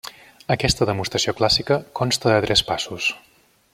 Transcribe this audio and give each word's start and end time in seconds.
Aquesta 0.53 0.87
demostració 0.89 1.35
clàssica 1.41 1.79
consta 2.01 2.33
de 2.33 2.41
tres 2.47 2.65
passos. 2.71 3.11